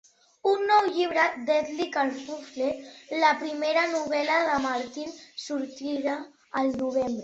Un 0.51 0.61
nou 0.69 0.87
llibre, 0.95 1.25
"Deadly 1.49 1.87
Kerfuffle", 1.97 2.71
la 3.27 3.31
primera 3.45 3.87
novel·la 3.95 4.43
de 4.51 4.59
Martin, 4.69 5.17
sortirà 5.49 6.23
al 6.23 6.79
novembre. 6.87 7.19